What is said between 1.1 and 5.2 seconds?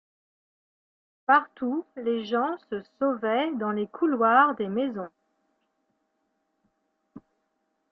Partout les gens se sauvaient dans les couloirs des maisons.